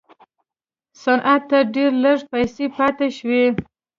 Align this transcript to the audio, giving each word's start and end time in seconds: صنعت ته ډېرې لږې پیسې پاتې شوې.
صنعت 1.01 1.41
ته 1.49 1.57
ډېرې 1.73 1.97
لږې 2.03 2.25
پیسې 2.33 2.65
پاتې 2.77 3.07
شوې. 3.17 3.43